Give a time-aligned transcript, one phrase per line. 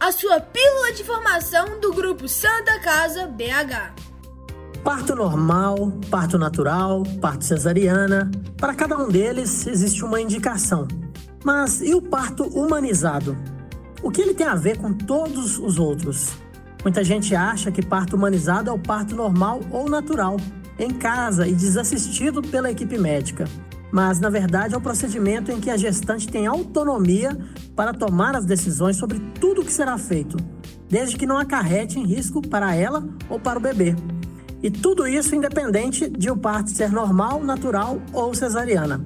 [0.00, 3.94] a sua pílula de formação do grupo Santa Casa BH.
[4.84, 8.30] Parto normal, parto natural, parto cesariana.
[8.56, 10.86] Para cada um deles existe uma indicação.
[11.44, 13.36] Mas e o parto humanizado?
[14.00, 16.30] O que ele tem a ver com todos os outros?
[16.84, 20.36] Muita gente acha que parto humanizado é o parto normal ou natural,
[20.78, 23.46] em casa e desassistido pela equipe médica.
[23.90, 27.36] Mas, na verdade, é o procedimento em que a gestante tem autonomia
[27.74, 30.36] para tomar as decisões sobre tudo o que será feito,
[30.88, 33.96] desde que não acarrete em risco para ela ou para o bebê.
[34.62, 39.04] E tudo isso independente de o parto ser normal, natural ou cesariana.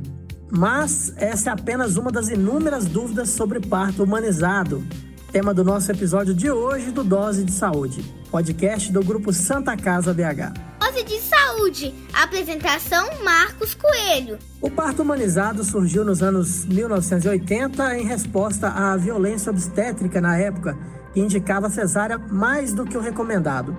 [0.51, 4.83] Mas essa é apenas uma das inúmeras dúvidas sobre parto humanizado,
[5.31, 10.13] tema do nosso episódio de hoje do Dose de Saúde, podcast do grupo Santa Casa
[10.13, 10.72] BH.
[10.93, 14.39] Dose de Saúde, apresentação Marcos Coelho.
[14.61, 20.77] O parto humanizado surgiu nos anos 1980 em resposta à violência obstétrica na época,
[21.15, 23.75] que indicava cesárea mais do que o recomendado.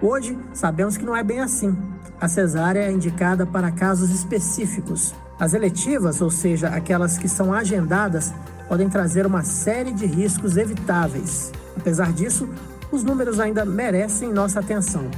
[0.00, 1.74] Hoje, sabemos que não é bem assim.
[2.20, 5.14] A cesárea é indicada para casos específicos.
[5.40, 8.32] As eletivas, ou seja, aquelas que são agendadas,
[8.68, 11.50] podem trazer uma série de riscos evitáveis.
[11.74, 12.46] Apesar disso,
[12.90, 15.08] os números ainda merecem nossa atenção.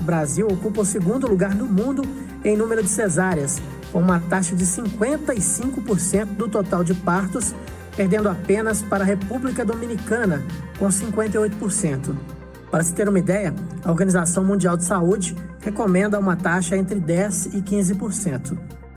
[0.00, 2.02] O Brasil ocupa o segundo lugar no mundo
[2.44, 3.60] em número de cesáreas,
[3.92, 7.54] com uma taxa de 55% do total de partos,
[7.96, 10.44] perdendo apenas para a República Dominicana,
[10.78, 12.14] com 58%.
[12.70, 17.54] Para se ter uma ideia, a Organização Mundial de Saúde recomenda uma taxa entre 10%
[17.54, 18.56] e 15%.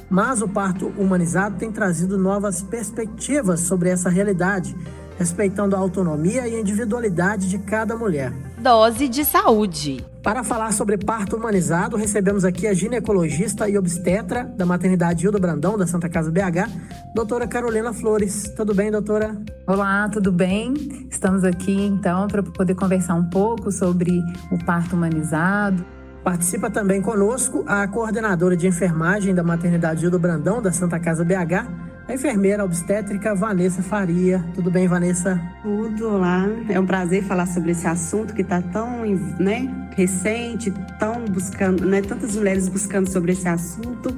[0.09, 4.75] Mas o parto humanizado tem trazido novas perspectivas sobre essa realidade,
[5.17, 8.33] respeitando a autonomia e individualidade de cada mulher.
[8.59, 10.05] Dose de saúde.
[10.21, 15.77] Para falar sobre parto humanizado, recebemos aqui a ginecologista e obstetra da maternidade Hilda Brandão,
[15.77, 16.69] da Santa Casa BH,
[17.15, 18.51] doutora Carolina Flores.
[18.57, 19.33] Tudo bem, doutora?
[19.65, 20.73] Olá, tudo bem?
[21.09, 24.21] Estamos aqui então para poder conversar um pouco sobre
[24.51, 25.85] o parto humanizado.
[26.21, 31.88] Participa também conosco a coordenadora de enfermagem da maternidade Hilda Brandão, da Santa Casa BH,
[32.09, 34.43] a enfermeira obstétrica Vanessa Faria.
[34.55, 35.39] Tudo bem, Vanessa?
[35.61, 36.47] Tudo lá.
[36.67, 39.05] É um prazer falar sobre esse assunto que está tão
[39.39, 44.17] né, recente, tão buscando, né, tantas mulheres buscando sobre esse assunto.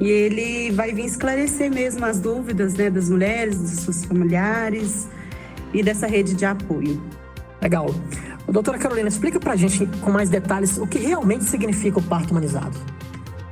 [0.00, 5.08] E ele vai vir esclarecer mesmo as dúvidas né, das mulheres, dos seus familiares
[5.74, 7.02] e dessa rede de apoio.
[7.60, 7.92] Legal.
[8.48, 12.78] Doutora Carolina, explica pra gente com mais detalhes o que realmente significa o parto humanizado.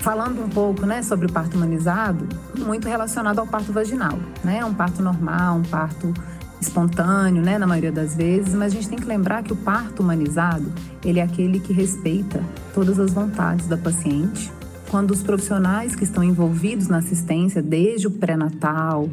[0.00, 2.26] Falando um pouco né, sobre o parto humanizado,
[2.58, 4.18] muito relacionado ao parto vaginal.
[4.42, 4.64] Né?
[4.64, 6.12] Um parto normal, um parto
[6.60, 10.02] espontâneo, né, na maioria das vezes, mas a gente tem que lembrar que o parto
[10.02, 10.70] humanizado,
[11.04, 12.42] ele é aquele que respeita
[12.74, 14.52] todas as vontades da paciente.
[14.90, 19.08] Quando os profissionais que estão envolvidos na assistência, desde o pré-natal,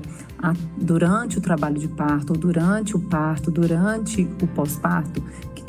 [0.75, 5.21] durante o trabalho de parto, ou durante o parto, durante o pós-parto,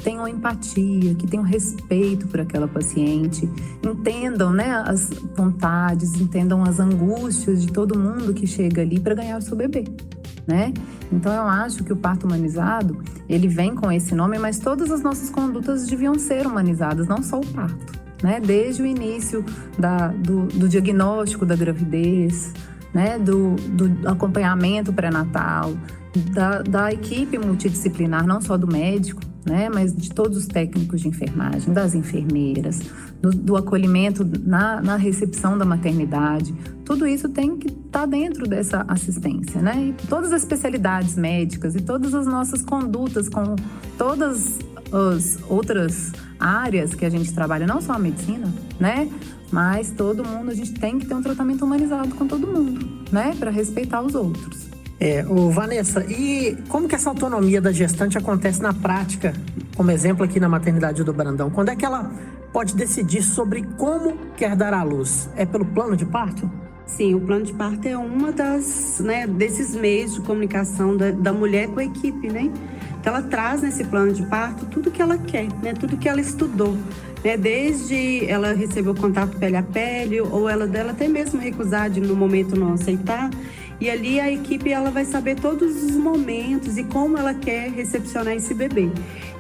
[0.02, 3.50] tenham empatia, que tenham respeito por aquela paciente,
[3.84, 9.36] entendam né, as vontades, entendam as angústias de todo mundo que chega ali para ganhar
[9.36, 9.84] o seu bebê.
[10.46, 10.72] Né?
[11.12, 12.98] Então eu acho que o parto humanizado,
[13.28, 17.38] ele vem com esse nome, mas todas as nossas condutas deviam ser humanizadas, não só
[17.38, 18.40] o parto, né?
[18.40, 19.44] Desde o início
[19.78, 22.52] da, do, do diagnóstico da gravidez,
[22.92, 23.18] né?
[23.18, 25.74] Do, do acompanhamento pré-natal,
[26.32, 31.08] da, da equipe multidisciplinar, não só do médico, né, mas de todos os técnicos de
[31.08, 32.80] enfermagem, das enfermeiras,
[33.20, 36.54] do, do acolhimento na, na, recepção da maternidade,
[36.84, 39.88] tudo isso tem que estar tá dentro dessa assistência, né?
[39.88, 43.56] E todas as especialidades médicas e todas as nossas condutas com
[43.96, 44.58] todas
[44.92, 49.08] as outras áreas que a gente trabalha, não só a medicina, né?
[49.50, 53.34] Mas todo mundo, a gente tem que ter um tratamento humanizado com todo mundo, né?
[53.38, 54.68] Para respeitar os outros.
[55.00, 59.32] É, o Vanessa, e como que essa autonomia da gestante acontece na prática,
[59.76, 61.50] como exemplo aqui na maternidade do Brandão?
[61.50, 62.10] Quando é que ela
[62.52, 65.30] pode decidir sobre como quer dar à luz?
[65.36, 66.50] É pelo plano de parto?
[66.84, 71.32] Sim, o plano de parto é uma das, né, desses meios de comunicação da, da
[71.32, 72.50] mulher com a equipe, né?
[73.08, 75.72] Ela traz nesse plano de parto tudo que ela quer, né?
[75.72, 76.76] Tudo que ela estudou,
[77.24, 77.38] né?
[77.38, 82.02] Desde ela receber o contato pele a pele ou ela dela até mesmo recusar de
[82.02, 83.30] no momento não aceitar,
[83.80, 88.34] e ali a equipe ela vai saber todos os momentos e como ela quer recepcionar
[88.34, 88.90] esse bebê.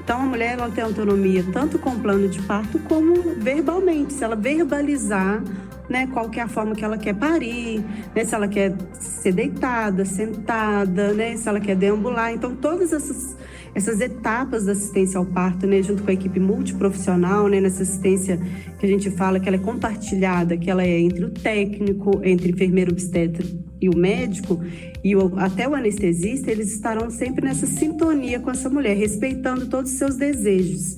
[0.02, 4.24] Então a mulher ela tem autonomia tanto com o plano de parto como verbalmente, se
[4.24, 5.42] ela verbalizar
[5.90, 7.84] né, qual que é a forma que ela quer parir,
[8.14, 12.32] né, se ela quer ser deitada, sentada, né, se ela quer deambular.
[12.32, 13.36] Então todas essas
[13.78, 18.36] essas etapas da assistência ao parto, né, junto com a equipe multiprofissional, né, nessa assistência
[18.76, 22.50] que a gente fala que ela é compartilhada, que ela é entre o técnico, entre
[22.50, 23.46] o enfermeiro obstetra
[23.80, 24.60] e o médico,
[25.04, 29.92] e o, até o anestesista, eles estarão sempre nessa sintonia com essa mulher, respeitando todos
[29.92, 30.96] os seus desejos.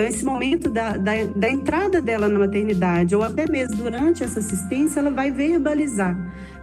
[0.00, 4.38] Então, esse momento da, da, da, entrada dela na maternidade, ou até mesmo durante essa
[4.38, 6.16] assistência, ela vai verbalizar.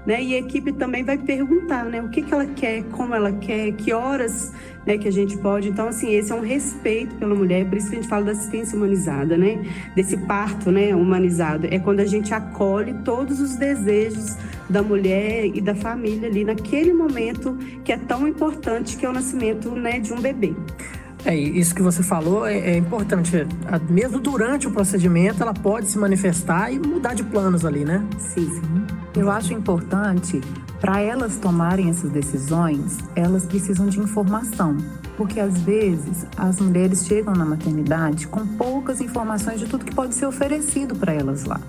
[0.07, 0.23] Né?
[0.23, 2.01] E a equipe também vai perguntar né?
[2.01, 4.51] o que, que ela quer, como ela quer, que horas
[4.87, 5.69] né, que a gente pode.
[5.69, 8.31] Então, assim, esse é um respeito pela mulher, por isso que a gente fala da
[8.31, 9.63] assistência humanizada, né?
[9.95, 11.67] Desse parto né, humanizado.
[11.69, 14.35] É quando a gente acolhe todos os desejos
[14.67, 19.13] da mulher e da família ali naquele momento que é tão importante, que é o
[19.13, 20.55] nascimento né, de um bebê.
[21.27, 23.45] É, isso que você falou é, é, importante.
[23.89, 28.01] Mesmo durante o procedimento, ela pode se manifestar e mudar de planos ali, né?
[28.17, 28.87] Sim, sim.
[29.13, 30.39] Eu acho importante,
[30.79, 34.77] para elas tomarem essas decisões, elas precisam de informação.
[35.17, 40.15] Porque às vezes as mulheres chegam na maternidade com poucas informações de tudo que pode
[40.15, 41.59] ser oferecido para elas lá.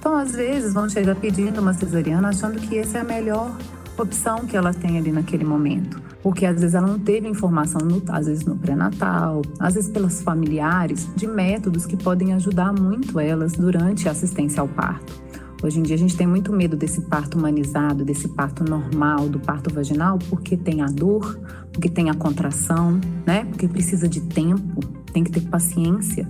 [0.00, 3.56] Então, às vezes, vão chegar pedindo uma cesariana achando que essa é a melhor
[3.96, 8.02] opção que ela tem ali naquele momento porque às vezes ela não teve informação, no,
[8.08, 13.52] às vezes no pré-natal, às vezes pelos familiares, de métodos que podem ajudar muito elas
[13.52, 15.22] durante a assistência ao parto.
[15.62, 19.38] Hoje em dia a gente tem muito medo desse parto humanizado, desse parto normal, do
[19.38, 21.38] parto vaginal, porque tem a dor,
[21.72, 23.44] porque tem a contração, né?
[23.44, 24.80] Porque precisa de tempo,
[25.12, 26.28] tem que ter paciência.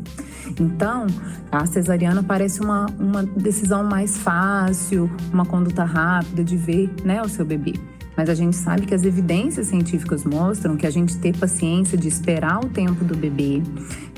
[0.60, 1.06] Então,
[1.50, 7.31] a cesariana parece uma, uma decisão mais fácil, uma conduta rápida de ver né, o
[7.31, 7.72] seu bebê.
[8.16, 12.08] Mas a gente sabe que as evidências científicas mostram que a gente ter paciência de
[12.08, 13.62] esperar o tempo do bebê,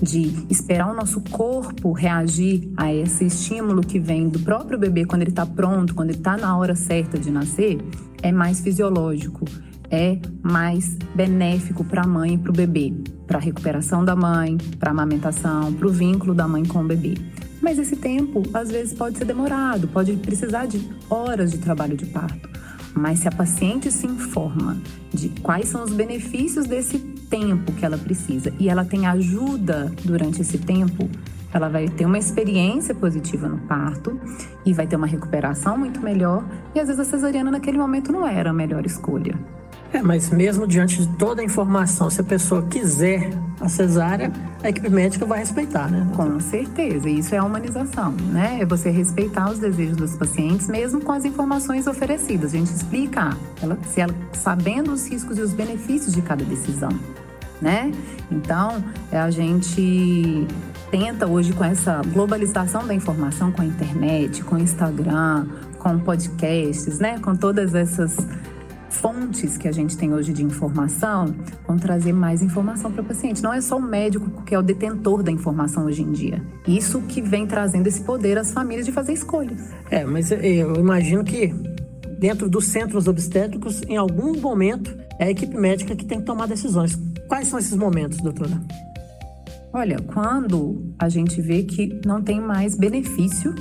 [0.01, 5.23] de esperar o nosso corpo reagir a esse estímulo que vem do próprio bebê quando
[5.23, 7.79] ele está pronto, quando ele está na hora certa de nascer,
[8.23, 9.45] é mais fisiológico,
[9.91, 12.93] é mais benéfico para a mãe e para o bebê,
[13.27, 16.87] para a recuperação da mãe, para a amamentação, para o vínculo da mãe com o
[16.87, 17.15] bebê.
[17.61, 20.81] Mas esse tempo, às vezes, pode ser demorado, pode precisar de
[21.11, 22.58] horas de trabalho de parto.
[22.95, 24.77] Mas se a paciente se informa
[25.13, 30.41] de quais são os benefícios desse tempo que ela precisa e ela tem ajuda durante
[30.41, 31.09] esse tempo,
[31.53, 34.21] ela vai ter uma experiência positiva no parto
[34.65, 36.45] e vai ter uma recuperação muito melhor.
[36.75, 39.39] E às vezes a cesariana naquele momento não era a melhor escolha.
[39.93, 43.31] É, mas mesmo diante de toda a informação, se a pessoa quiser
[43.61, 44.31] a cesárea,
[44.63, 46.07] a equipe médica vai respeitar, né?
[46.15, 48.59] Com certeza, isso é a humanização, né?
[48.61, 52.53] É você respeitar os desejos dos pacientes, mesmo com as informações oferecidas.
[52.53, 56.91] A gente explica, ela, se ela sabendo os riscos e os benefícios de cada decisão,
[57.61, 57.91] né?
[58.31, 60.47] Então, a gente
[60.91, 65.47] tenta hoje com essa globalização da informação, com a internet, com o Instagram,
[65.79, 67.19] com podcasts, né?
[67.19, 68.17] Com todas essas
[68.91, 71.35] fontes que a gente tem hoje de informação
[71.67, 73.43] vão trazer mais informação para o paciente.
[73.43, 76.43] Não é só o médico que é o detentor da informação hoje em dia.
[76.67, 79.71] Isso que vem trazendo esse poder às famílias de fazer escolhas.
[79.91, 81.55] É, mas eu imagino que
[82.19, 86.47] dentro dos centros obstétricos, em algum momento, é a equipe médica que tem que tomar
[86.47, 86.99] decisões.
[87.29, 88.61] Quais são esses momentos, doutora?
[89.73, 93.55] Olha, quando a gente vê que não tem mais benefício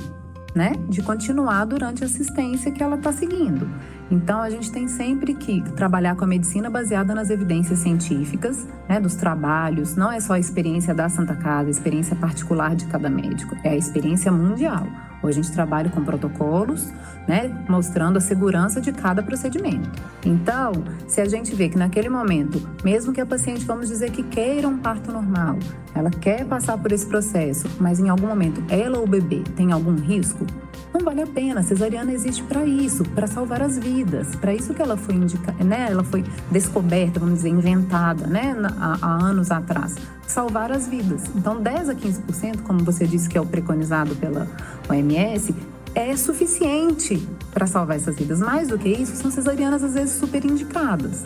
[0.54, 3.68] né, de continuar durante a assistência que ela está seguindo.
[4.10, 8.98] Então, a gente tem sempre que trabalhar com a medicina baseada nas evidências científicas, né,
[8.98, 9.94] dos trabalhos.
[9.96, 13.70] Não é só a experiência da Santa Casa, a experiência particular de cada médico, é
[13.70, 14.86] a experiência mundial.
[15.22, 16.92] Hoje a gente trabalha com protocolos,
[17.26, 19.90] né, mostrando a segurança de cada procedimento.
[20.24, 20.72] Então,
[21.06, 24.68] se a gente vê que naquele momento, mesmo que a paciente, vamos dizer que queira
[24.68, 25.58] um parto normal,
[25.94, 29.72] ela quer passar por esse processo, mas em algum momento ela ou o bebê tem
[29.72, 30.46] algum risco,
[30.92, 31.60] não vale a pena.
[31.60, 34.34] A cesariana existe para isso, para salvar as vidas.
[34.36, 35.86] Para isso que ela foi indicada, né?
[35.90, 38.56] Ela foi descoberta, vamos dizer, inventada, né?
[38.78, 39.96] Há, há anos atrás.
[40.28, 41.22] Salvar as vidas.
[41.34, 44.46] Então, 10 a 15%, como você disse que é o preconizado pela
[44.88, 45.54] OMS,
[45.94, 48.38] é suficiente para salvar essas vidas.
[48.38, 51.24] Mais do que isso, são cesarianas às vezes super indicadas.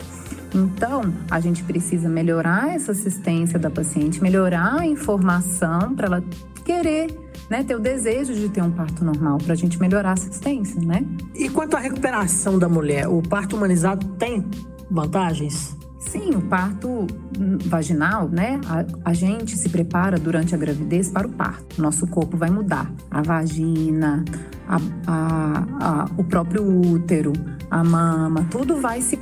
[0.55, 6.23] Então, a gente precisa melhorar essa assistência da paciente, melhorar a informação para ela
[6.63, 7.13] querer
[7.49, 10.79] né, ter o desejo de ter um parto normal para a gente melhorar a assistência,
[10.81, 11.05] né?
[11.35, 14.45] E quanto à recuperação da mulher, o parto humanizado tem
[14.89, 15.75] vantagens?
[16.09, 17.07] Sim, o parto
[17.65, 18.59] vaginal, né?
[18.67, 21.81] A, a, gente se prepara durante a gravidez para o parto.
[21.81, 22.91] Nosso corpo vai mudar.
[23.09, 24.23] A vagina,
[24.67, 27.33] a, a, o próprio útero,
[27.69, 29.17] a mama, tudo vai se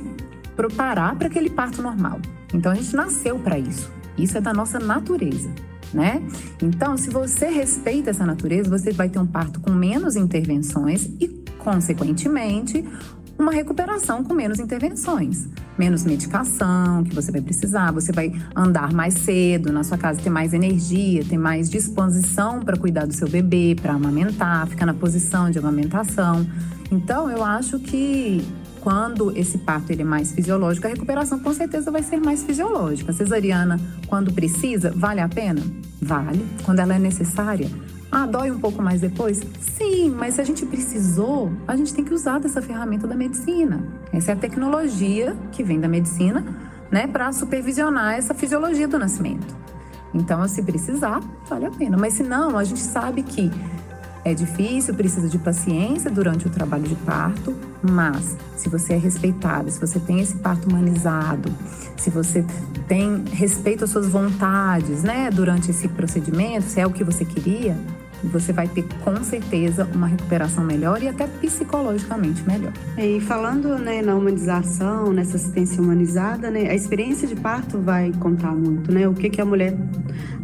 [0.56, 2.20] preparar para aquele parto normal.
[2.52, 3.90] Então a gente nasceu para isso.
[4.18, 5.50] Isso é da nossa natureza
[5.92, 6.22] né?
[6.60, 11.28] Então, se você respeita essa natureza, você vai ter um parto com menos intervenções e,
[11.58, 12.84] consequentemente,
[13.42, 19.14] uma recuperação com menos intervenções, menos medicação que você vai precisar, você vai andar mais
[19.14, 23.76] cedo na sua casa, ter mais energia, ter mais disposição para cuidar do seu bebê,
[23.80, 26.46] para amamentar, ficar na posição de amamentação.
[26.90, 28.44] Então, eu acho que
[28.80, 33.12] quando esse parto ele é mais fisiológico, a recuperação com certeza vai ser mais fisiológica.
[33.12, 35.62] A cesariana, quando precisa, vale a pena?
[36.00, 36.44] Vale.
[36.64, 37.68] Quando ela é necessária,
[38.14, 39.40] ah, dói um pouco mais depois?
[39.78, 43.82] Sim, mas se a gente precisou, a gente tem que usar dessa ferramenta da medicina.
[44.12, 46.44] Essa é a tecnologia que vem da medicina,
[46.90, 49.56] né, para supervisionar essa fisiologia do nascimento.
[50.12, 51.96] Então, se precisar, vale a pena.
[51.96, 53.50] Mas se não, a gente sabe que
[54.24, 59.70] é difícil, precisa de paciência durante o trabalho de parto, mas se você é respeitado,
[59.70, 61.50] se você tem esse parto humanizado,
[61.96, 62.44] se você
[62.86, 67.76] tem respeito às suas vontades, né, durante esse procedimento, se é o que você queria,
[68.24, 72.72] você vai ter com certeza uma recuperação melhor e até psicologicamente melhor.
[72.96, 78.52] E falando né, na humanização, nessa assistência humanizada, né, a experiência de parto vai contar
[78.52, 79.08] muito, né?
[79.08, 79.76] O que, que a mulher,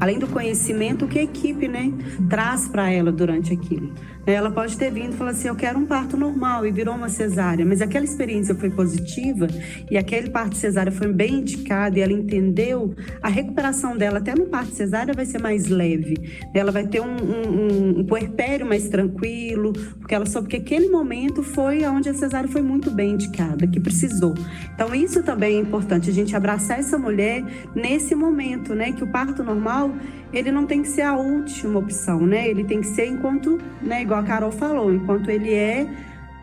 [0.00, 1.92] além do conhecimento, o que a equipe né,
[2.28, 3.92] traz para ela durante aquilo.
[4.32, 7.08] Ela pode ter vindo e falar assim: eu quero um parto normal e virou uma
[7.08, 9.46] cesárea, mas aquela experiência foi positiva
[9.90, 14.46] e aquele parto cesárea foi bem indicado e ela entendeu, a recuperação dela até no
[14.46, 16.16] parto cesárea vai ser mais leve.
[16.54, 21.42] Ela vai ter um, um, um puerpério mais tranquilo, porque ela soube que aquele momento
[21.42, 24.34] foi onde a cesárea foi muito bem indicada, que precisou.
[24.74, 27.42] Então, isso também é importante, a gente abraçar essa mulher
[27.74, 28.92] nesse momento, né?
[28.92, 29.90] Que o parto normal
[30.32, 32.48] ele não tem que ser a última opção, né?
[32.48, 35.86] Ele tem que ser enquanto, né, igual a Carol falou, enquanto ele é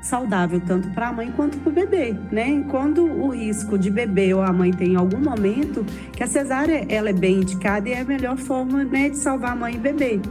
[0.05, 2.63] saudável tanto para a mãe quanto para o bebê, né?
[2.69, 6.85] Quando o risco de bebê ou a mãe tem em algum momento que a cesárea
[6.87, 9.77] ela é bem indicada e é a melhor forma né, de salvar a mãe e
[9.79, 10.21] bebê.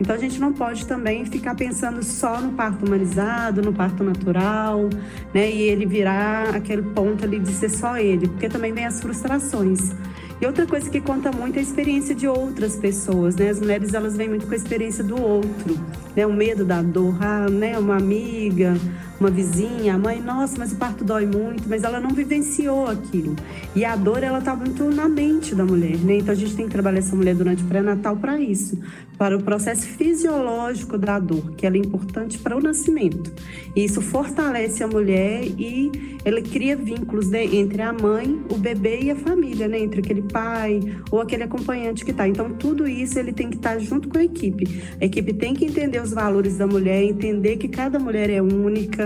[0.00, 4.88] Então a gente não pode também ficar pensando só no parto humanizado, no parto natural,
[5.34, 5.50] né?
[5.50, 9.92] E ele virar aquele ponto ali de ser só ele, porque também vem as frustrações.
[10.40, 13.50] E outra coisa que conta muito é a experiência de outras pessoas, né?
[13.50, 15.78] As mulheres elas vêm muito com a experiência do outro,
[16.14, 16.26] né?
[16.26, 17.78] O medo da dor, ah, né?
[17.78, 18.76] Uma amiga,
[19.20, 23.36] uma vizinha, a mãe, nossa, mas o parto dói muito, mas ela não vivenciou aquilo.
[23.74, 26.16] E a dor, ela tá muito na mente da mulher, né?
[26.16, 28.78] Então a gente tem que trabalhar essa mulher durante o pré-natal para isso,
[29.16, 33.32] para o processo fisiológico da dor, que ela é importante para o nascimento.
[33.74, 35.92] E isso fortalece a mulher e
[36.24, 39.78] ela cria vínculos né, entre a mãe, o bebê e a família, né?
[39.78, 40.80] Entre aquele pai
[41.10, 42.26] ou aquele acompanhante que está.
[42.26, 44.82] Então tudo isso ele tem que estar tá junto com a equipe.
[45.00, 49.03] A equipe tem que entender os valores da mulher, entender que cada mulher é única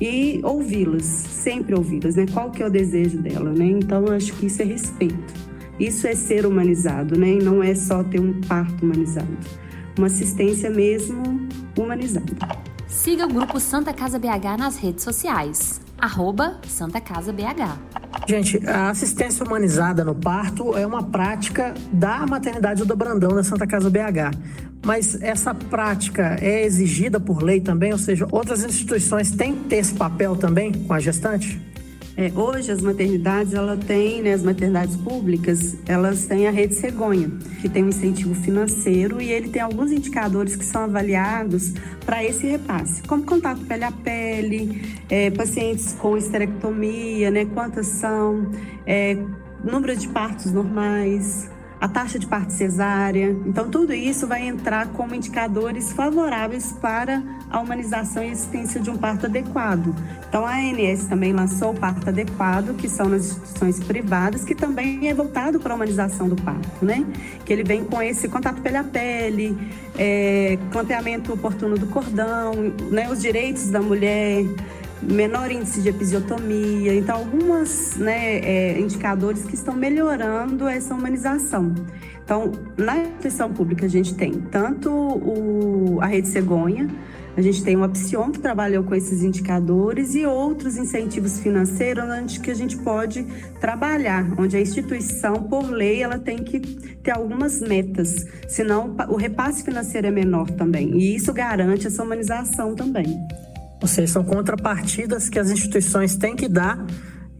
[0.00, 2.26] e ouvi-las, sempre ouvi-las, né?
[2.32, 3.66] Qual que é o desejo dela, né?
[3.66, 5.48] Então, acho que isso é respeito.
[5.78, 7.34] Isso é ser humanizado, né?
[7.34, 9.36] E não é só ter um parto humanizado.
[9.96, 11.22] Uma assistência mesmo
[11.76, 12.32] humanizada.
[12.86, 15.80] Siga o Grupo Santa Casa BH nas redes sociais.
[15.98, 17.78] Arroba Santa Casa BH.
[18.28, 23.66] Gente, a assistência humanizada no parto é uma prática da maternidade do Brandão na Santa
[23.66, 24.36] Casa BH.
[24.84, 27.92] Mas essa prática é exigida por lei também?
[27.92, 31.60] Ou seja, outras instituições têm que ter esse papel também com a gestante?
[32.20, 37.30] É, hoje as maternidades, ela tem, né, as maternidades públicas, elas têm a rede cegonha,
[37.60, 42.44] que tem um incentivo financeiro e ele tem alguns indicadores que são avaliados para esse
[42.44, 48.50] repasse, como contato pele a pele, é, pacientes com esterectomia, né, quantas são,
[48.84, 49.16] é,
[49.62, 51.48] número de partos normais,
[51.80, 53.36] a taxa de parto cesárea.
[53.46, 58.96] Então, tudo isso vai entrar como indicadores favoráveis para a humanização e assistência de um
[58.96, 59.94] parto adequado.
[60.28, 65.08] Então, a ANS também lançou o parto adequado, que são nas instituições privadas, que também
[65.08, 67.06] é voltado para a humanização do parto, né?
[67.44, 69.56] Que ele vem com esse contato pele a pele,
[69.96, 70.58] é,
[71.32, 72.52] oportuno do cordão,
[72.90, 73.10] né?
[73.10, 74.44] Os direitos da mulher,
[75.02, 81.74] menor índice de episiotomia, então alguns né, é, indicadores que estão melhorando essa humanização.
[82.24, 86.88] Então, na instituição pública a gente tem tanto o, a rede cegonha,
[87.38, 92.40] a gente tem o Psion que trabalhou com esses indicadores e outros incentivos financeiros onde
[92.40, 93.24] que a gente pode
[93.60, 99.62] trabalhar, onde a instituição, por lei, ela tem que ter algumas metas, senão o repasse
[99.62, 100.98] financeiro é menor também.
[100.98, 103.16] E isso garante essa humanização também.
[103.80, 106.84] Ou seja, são contrapartidas que as instituições têm que dar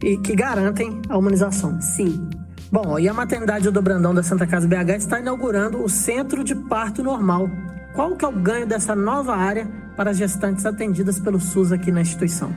[0.01, 1.81] e que garantem a humanização.
[1.81, 2.29] Sim.
[2.71, 6.55] Bom, e a maternidade do Brandão da Santa Casa BH está inaugurando o Centro de
[6.55, 7.49] Parto Normal.
[7.93, 9.67] Qual que é o ganho dessa nova área
[9.97, 12.53] para as gestantes atendidas pelo SUS aqui na instituição?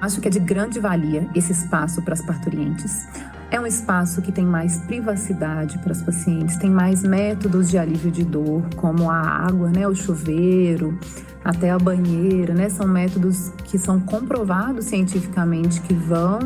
[0.00, 3.06] Acho que é de grande valia esse espaço para as parturientes,
[3.50, 8.10] É um espaço que tem mais privacidade para as pacientes, tem mais métodos de alívio
[8.10, 10.96] de dor, como a água, né, o chuveiro,
[11.44, 12.68] até a banheira, né?
[12.68, 16.38] São métodos que são comprovados cientificamente que vão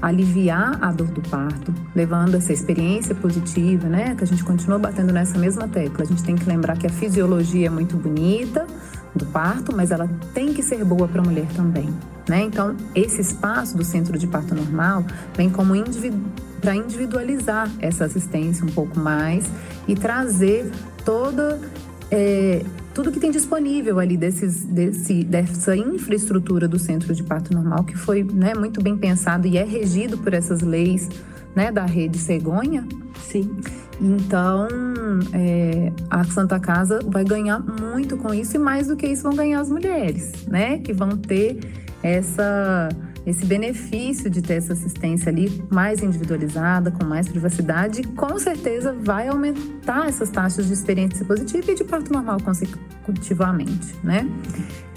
[0.00, 4.14] aliviar a dor do parto, levando essa experiência positiva, né?
[4.14, 6.04] Que a gente continua batendo nessa mesma tecla.
[6.04, 8.66] A gente tem que lembrar que a fisiologia é muito bonita
[9.14, 11.88] do parto, mas ela tem que ser boa para a mulher também,
[12.28, 12.42] né?
[12.42, 15.04] Então, esse espaço do centro de parto normal
[15.36, 16.20] vem como individu
[16.60, 19.44] para individualizar essa assistência um pouco mais
[19.86, 20.70] e trazer
[21.04, 21.60] toda
[22.10, 27.84] é, tudo que tem disponível ali desses, desse, dessa infraestrutura do centro de parto normal
[27.84, 31.10] que foi né, muito bem pensado e é regido por essas leis
[31.54, 32.86] né, da rede cegonha.
[33.30, 33.56] Sim.
[34.00, 34.68] Então,
[35.32, 39.34] é, a Santa Casa vai ganhar muito com isso e mais do que isso vão
[39.34, 40.78] ganhar as mulheres, né?
[40.78, 41.58] Que vão ter
[42.02, 42.88] essa
[43.26, 49.28] esse benefício de ter essa assistência ali mais individualizada, com mais privacidade, com certeza vai
[49.28, 52.38] aumentar essas taxas de experiência positiva e de parto normal
[53.04, 54.28] consecutivamente, né?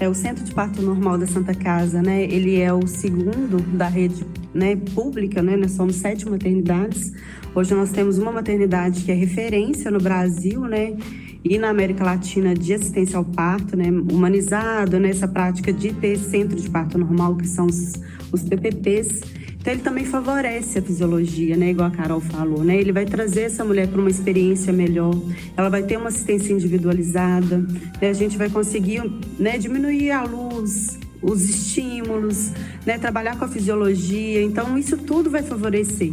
[0.00, 2.24] É o Centro de Parto Normal da Santa Casa, né?
[2.24, 5.56] Ele é o segundo da rede né, pública, né?
[5.56, 7.12] Nós somos sete maternidades.
[7.54, 10.96] Hoje nós temos uma maternidade que é referência no Brasil, né?
[11.44, 16.18] e na América Latina de assistência ao parto, né, humanizado, né, essa prática de ter
[16.18, 17.94] centro de parto normal, que são os,
[18.32, 19.37] os PPPs.
[19.60, 22.76] Então ele também favorece a fisiologia, né, igual a Carol falou, né?
[22.76, 25.14] Ele vai trazer essa mulher para uma experiência melhor.
[25.56, 27.58] Ela vai ter uma assistência individualizada,
[28.00, 28.08] né?
[28.08, 29.02] A gente vai conseguir,
[29.38, 32.52] né, diminuir a luz, os estímulos,
[32.86, 34.42] né, trabalhar com a fisiologia.
[34.42, 36.12] Então isso tudo vai favorecer.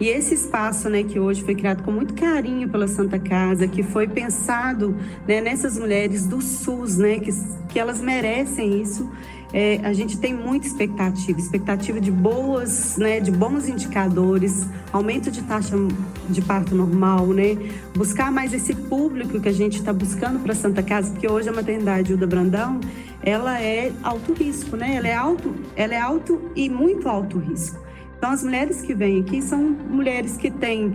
[0.00, 3.82] E esse espaço, né, que hoje foi criado com muito carinho pela Santa Casa, que
[3.82, 4.96] foi pensado
[5.28, 7.30] né, nessas mulheres do SUS, né, que,
[7.68, 9.08] que elas merecem isso.
[9.52, 15.42] É, a gente tem muita expectativa, expectativa de boas, né, de bons indicadores, aumento de
[15.42, 15.76] taxa
[16.28, 17.58] de parto normal, né,
[17.94, 21.52] buscar mais esse público que a gente está buscando para Santa Casa, porque hoje a
[21.52, 22.80] maternidade Uda Brandão,
[23.22, 27.78] ela é alto risco, né, ela é alto, ela é alto e muito alto risco.
[28.16, 30.94] Então, as mulheres que vêm aqui são mulheres que têm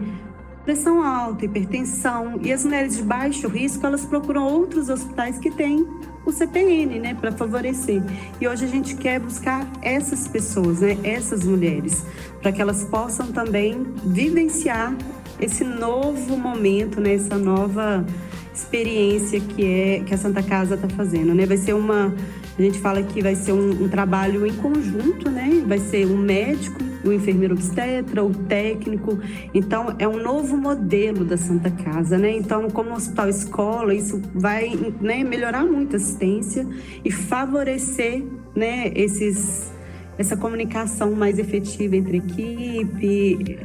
[0.63, 5.85] pressão alta, hipertensão, e as mulheres de baixo risco, elas procuram outros hospitais que têm
[6.29, 8.01] o CPN, né, para favorecer.
[8.39, 12.03] E hoje a gente quer buscar essas pessoas, né, essas mulheres,
[12.41, 14.95] para que elas possam também vivenciar
[15.39, 18.05] esse novo momento, né, essa nova
[18.53, 21.45] experiência que é que a Santa Casa está fazendo, né?
[21.45, 22.13] Vai ser uma,
[22.57, 25.63] a gente fala que vai ser um, um trabalho em conjunto, né?
[25.67, 29.19] Vai ser um médico o enfermeiro obstetra, o técnico.
[29.53, 32.31] Então, é um novo modelo da Santa Casa, né?
[32.31, 36.67] Então, como hospital escola, isso vai né, melhorar muito a assistência
[37.03, 38.23] e favorecer
[38.55, 39.71] né, esses,
[40.17, 43.59] essa comunicação mais efetiva entre equipe.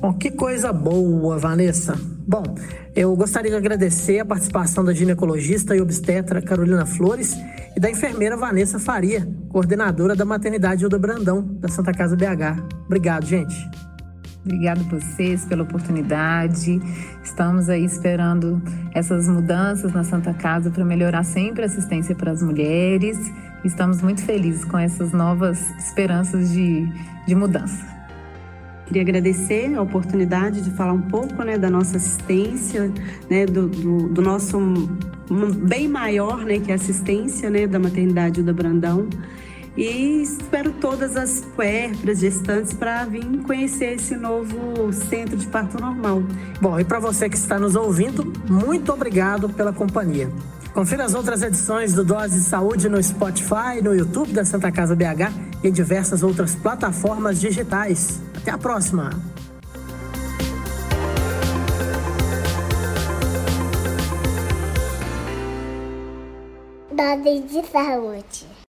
[0.00, 1.98] Bom, que coisa boa, Vanessa.
[2.26, 2.42] Bom,
[2.94, 7.36] eu gostaria de agradecer a participação da ginecologista e obstetra Carolina Flores
[7.76, 12.62] e da enfermeira Vanessa Faria, coordenadora da maternidade Hilda Brandão, da Santa Casa BH.
[12.86, 13.56] Obrigado, gente.
[14.44, 16.80] Obrigado a vocês pela oportunidade.
[17.22, 18.62] Estamos aí esperando
[18.94, 23.18] essas mudanças na Santa Casa para melhorar sempre a assistência para as mulheres.
[23.64, 26.88] Estamos muito felizes com essas novas esperanças de,
[27.26, 27.97] de mudança.
[28.88, 32.90] Queria agradecer a oportunidade de falar um pouco né, da nossa assistência,
[33.28, 34.58] né, do, do, do nosso
[35.66, 39.06] bem maior, né, que é a assistência né, da maternidade da Brandão.
[39.76, 46.22] E espero todas as puérperas, gestantes, para vir conhecer esse novo centro de parto normal.
[46.58, 50.32] Bom, e para você que está nos ouvindo, muito obrigado pela companhia.
[50.78, 54.94] Confira as outras edições do Dose de Saúde no Spotify, no YouTube da Santa Casa
[54.94, 58.20] BH e em diversas outras plataformas digitais.
[58.36, 59.10] Até a próxima!
[66.92, 68.47] Dose de Saúde.